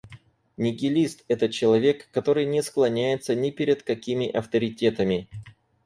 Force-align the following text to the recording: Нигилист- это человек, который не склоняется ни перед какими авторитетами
Нигилист- 0.57 1.23
это 1.27 1.47
человек, 1.47 2.09
который 2.09 2.47
не 2.47 2.63
склоняется 2.63 3.35
ни 3.35 3.51
перед 3.51 3.83
какими 3.83 4.27
авторитетами 4.31 5.29